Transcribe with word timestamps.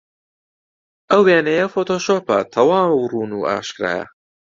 ئەو 1.09 1.21
وێنەیە 1.27 1.65
فۆتۆشۆپە، 1.73 2.37
تەواو 2.53 2.93
ڕوون 3.11 3.31
و 3.35 3.47
ئاشکرایە. 3.49 4.05